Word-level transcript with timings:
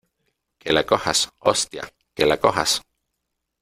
¡que 0.57 0.73
la 0.73 0.83
cojas!¡ 0.83 1.29
hostia, 1.37 1.93
que 2.15 2.25
la 2.25 2.39
cojas! 2.39 2.81